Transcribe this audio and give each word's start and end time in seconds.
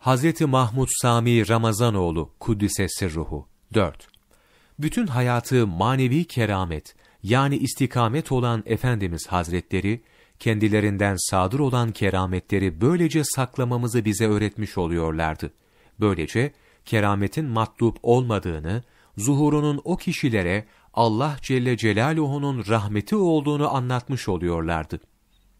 Hazreti 0.00 0.46
Mahmud 0.46 0.88
Sami 1.02 1.48
Ramazanoğlu 1.48 2.30
Kuddise 2.40 2.88
Sirruhu 2.88 3.46
4. 3.74 4.08
Bütün 4.78 5.06
hayatı 5.06 5.66
manevi 5.66 6.24
keramet 6.24 6.94
yani 7.22 7.56
istikamet 7.56 8.32
olan 8.32 8.62
Efendimiz 8.66 9.26
Hazretleri, 9.26 10.02
kendilerinden 10.38 11.16
sadır 11.30 11.58
olan 11.58 11.92
kerametleri 11.92 12.80
böylece 12.80 13.24
saklamamızı 13.24 14.04
bize 14.04 14.26
öğretmiş 14.26 14.78
oluyorlardı. 14.78 15.52
Böylece 16.00 16.52
kerametin 16.84 17.44
matlup 17.44 17.98
olmadığını, 18.02 18.82
zuhurunun 19.16 19.80
o 19.84 19.96
kişilere 19.96 20.64
Allah 20.94 21.36
Celle 21.42 21.76
Celaluhu'nun 21.76 22.64
rahmeti 22.68 23.16
olduğunu 23.16 23.74
anlatmış 23.74 24.28
oluyorlardı. 24.28 25.00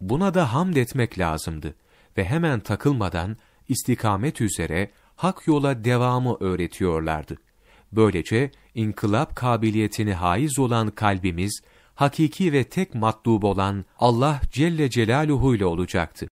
Buna 0.00 0.34
da 0.34 0.52
hamd 0.52 0.76
etmek 0.76 1.18
lazımdı 1.18 1.74
ve 2.16 2.24
hemen 2.24 2.60
takılmadan 2.60 3.36
istikamet 3.68 4.40
üzere 4.40 4.90
hak 5.16 5.46
yola 5.46 5.84
devamı 5.84 6.36
öğretiyorlardı. 6.40 7.36
Böylece 7.92 8.50
inkılap 8.74 9.36
kabiliyetini 9.36 10.14
haiz 10.14 10.58
olan 10.58 10.90
kalbimiz, 10.90 11.60
hakiki 11.94 12.52
ve 12.52 12.64
tek 12.64 12.94
matlub 12.94 13.42
olan 13.42 13.84
Allah 13.98 14.40
Celle 14.50 14.90
Celaluhu 14.90 15.54
ile 15.54 15.66
olacaktı. 15.66 16.28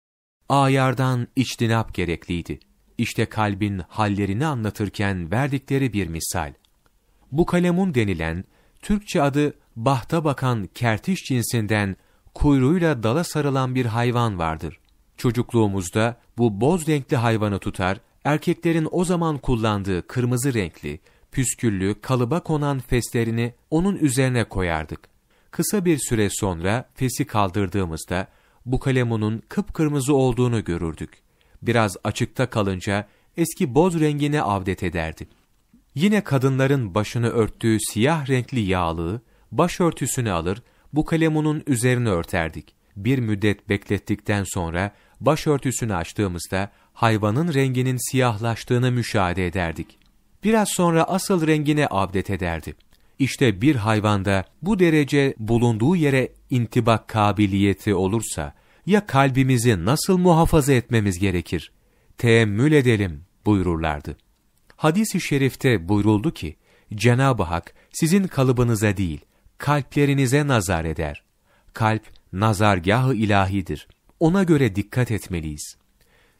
Ayardan 0.48 1.28
içtinap 1.36 1.94
gerekliydi. 1.94 2.58
İşte 2.98 3.26
kalbin 3.26 3.82
hallerini 3.88 4.46
anlatırken 4.46 5.30
verdikleri 5.30 5.92
bir 5.92 6.06
misal. 6.06 6.52
Bu 7.32 7.46
kalemun 7.46 7.94
denilen, 7.94 8.44
Türkçe 8.82 9.22
adı 9.22 9.54
bahta 9.76 10.24
bakan 10.24 10.68
kertiş 10.74 11.24
cinsinden 11.24 11.96
kuyruğuyla 12.34 13.02
dala 13.02 13.24
sarılan 13.24 13.74
bir 13.74 13.86
hayvan 13.86 14.38
vardır. 14.38 14.78
Çocukluğumuzda 15.16 16.16
bu 16.38 16.60
boz 16.60 16.88
renkli 16.88 17.16
hayvanı 17.16 17.58
tutar, 17.58 18.00
erkeklerin 18.24 18.88
o 18.90 19.04
zaman 19.04 19.38
kullandığı 19.38 20.06
kırmızı 20.06 20.54
renkli, 20.54 21.00
püsküllü, 21.32 22.00
kalıba 22.00 22.40
konan 22.40 22.78
feslerini 22.78 23.54
onun 23.70 23.96
üzerine 23.96 24.44
koyardık. 24.44 25.00
Kısa 25.50 25.84
bir 25.84 25.98
süre 25.98 26.28
sonra 26.30 26.88
fesi 26.94 27.24
kaldırdığımızda 27.24 28.28
bu 28.66 28.80
kalemunun 28.80 29.42
kıpkırmızı 29.48 30.14
olduğunu 30.14 30.64
görürdük. 30.64 31.22
Biraz 31.62 31.96
açıkta 32.04 32.50
kalınca 32.50 33.08
eski 33.36 33.74
boz 33.74 34.00
rengine 34.00 34.42
avdet 34.42 34.82
ederdi. 34.82 35.28
Yine 35.94 36.24
kadınların 36.24 36.94
başını 36.94 37.28
örttüğü 37.28 37.78
siyah 37.80 38.28
renkli 38.28 38.60
yağlığı, 38.60 39.20
başörtüsünü 39.52 40.30
alır, 40.30 40.62
bu 40.92 41.04
kalemunun 41.04 41.62
üzerine 41.66 42.08
örterdik. 42.08 42.74
Bir 42.96 43.18
müddet 43.18 43.68
beklettikten 43.68 44.44
sonra 44.44 44.92
başörtüsünü 45.20 45.94
açtığımızda 45.94 46.70
hayvanın 46.92 47.54
renginin 47.54 48.10
siyahlaştığını 48.10 48.92
müşahede 48.92 49.46
ederdik. 49.46 49.98
Biraz 50.44 50.68
sonra 50.68 51.04
asıl 51.04 51.46
rengine 51.46 51.86
avdet 51.86 52.30
ederdi. 52.30 52.74
İşte 53.18 53.60
bir 53.60 53.76
hayvanda 53.76 54.44
bu 54.62 54.78
derece 54.78 55.34
bulunduğu 55.38 55.96
yere 55.96 56.32
intibak 56.50 57.08
kabiliyeti 57.08 57.94
olursa, 57.94 58.54
ya 58.86 59.06
kalbimizi 59.06 59.84
nasıl 59.84 60.18
muhafaza 60.18 60.72
etmemiz 60.72 61.18
gerekir? 61.18 61.72
Teemmül 62.18 62.72
edelim 62.72 63.24
buyururlardı. 63.46 64.16
Hadis-i 64.76 65.20
şerifte 65.20 65.88
buyuruldu 65.88 66.34
ki, 66.34 66.56
Cenab-ı 66.94 67.42
Hak 67.42 67.74
sizin 67.92 68.24
kalıbınıza 68.24 68.96
değil, 68.96 69.20
kalplerinize 69.58 70.46
nazar 70.46 70.84
eder. 70.84 71.22
Kalp, 71.72 72.02
nazargah-ı 72.32 73.14
ilahidir. 73.14 73.88
Ona 74.20 74.42
göre 74.42 74.76
dikkat 74.76 75.10
etmeliyiz. 75.10 75.76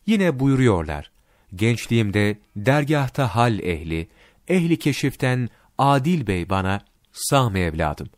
Yine 0.07 0.41
buyuruyorlar, 0.41 1.11
gençliğimde 1.55 2.39
dergahta 2.57 3.37
hal 3.37 3.59
ehli, 3.59 4.09
ehli 4.49 4.79
keşiften 4.79 5.49
Adil 5.79 6.27
Bey 6.27 6.51
bana, 6.51 6.81
Sami 7.13 7.61
evladım, 7.61 8.09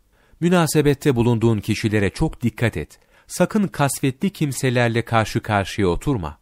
münasebette 0.40 1.16
bulunduğun 1.16 1.58
kişilere 1.58 2.10
çok 2.10 2.42
dikkat 2.42 2.76
et. 2.76 2.98
Sakın 3.26 3.66
kasvetli 3.66 4.30
kimselerle 4.30 5.04
karşı 5.04 5.40
karşıya 5.40 5.88
oturma. 5.88 6.38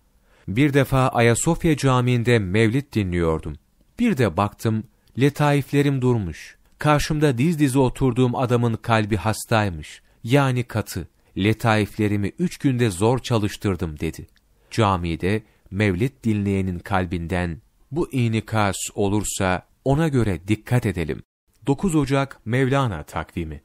Bir 0.49 0.75
defa 0.75 1.09
Ayasofya 1.09 1.77
Camii'nde 1.77 2.39
mevlid 2.39 2.93
dinliyordum. 2.93 3.57
Bir 3.99 4.17
de 4.17 4.37
baktım, 4.37 4.85
letaiflerim 5.21 6.03
durmuş. 6.03 6.57
Karşımda 6.79 7.39
diz 7.39 7.59
dize 7.59 7.79
oturduğum 7.79 8.37
adamın 8.37 8.75
kalbi 8.75 9.17
hastaymış. 9.17 10.03
Yani 10.25 10.65
katı. 10.65 11.09
Letaiflerimi 11.39 12.33
üç 12.39 12.59
günde 12.59 12.91
zor 12.91 13.19
çalıştırdım 13.19 14.01
dedi. 14.01 14.27
Camide 14.71 15.43
mevlid 15.71 16.13
dinleyenin 16.25 16.79
kalbinden 16.79 17.63
bu 17.91 18.13
inikas 18.13 18.77
olursa 18.95 19.67
ona 19.85 20.09
göre 20.09 20.49
dikkat 20.49 20.87
edelim. 20.87 21.23
9 21.67 21.95
Ocak 21.95 22.41
Mevlana 22.45 23.03
takvimi 23.03 23.63